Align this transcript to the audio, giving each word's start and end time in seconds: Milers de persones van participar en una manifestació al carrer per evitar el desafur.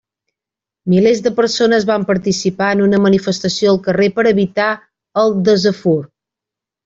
Milers 0.93 1.19
de 1.25 1.31
persones 1.39 1.85
van 1.89 2.05
participar 2.11 2.69
en 2.77 2.81
una 2.85 3.01
manifestació 3.05 3.73
al 3.75 3.79
carrer 3.89 4.09
per 4.15 4.25
evitar 4.33 4.71
el 5.25 5.35
desafur. 5.51 5.97